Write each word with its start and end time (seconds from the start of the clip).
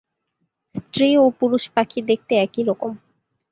স্ত্রী 0.75 1.09
ও 1.17 1.35
পুরুষ 1.39 1.63
পাখি 1.75 1.99
দেখতে 2.09 2.33
একই 2.45 2.63
রকম। 2.69 2.91